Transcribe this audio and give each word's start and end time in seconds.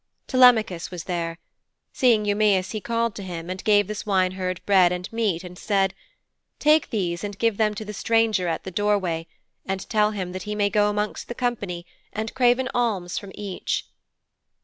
Telemachus 0.25 0.89
was 0.89 1.03
there. 1.03 1.37
Seeing 1.93 2.23
Eumæus 2.23 2.71
he 2.71 2.81
called 2.81 3.13
to 3.13 3.21
him 3.21 3.51
and 3.51 3.63
gave 3.63 3.85
the 3.85 3.93
swineherd 3.93 4.59
bread 4.65 4.91
and 4.91 5.07
meat, 5.13 5.43
and 5.43 5.59
said, 5.59 5.93
'Take 6.57 6.89
these, 6.89 7.23
and 7.23 7.37
give 7.37 7.57
them 7.57 7.75
to 7.75 7.85
the 7.85 7.93
stranger 7.93 8.47
at 8.47 8.63
the 8.63 8.71
doorway, 8.71 9.27
and 9.63 9.87
tell 9.91 10.09
him 10.09 10.31
that 10.31 10.41
he 10.49 10.55
may 10.55 10.71
go 10.71 10.89
amongst 10.89 11.27
the 11.27 11.35
company 11.35 11.85
and 12.11 12.33
crave 12.33 12.57
an 12.57 12.69
alms 12.73 13.19
from 13.19 13.31
each.' 13.35 13.85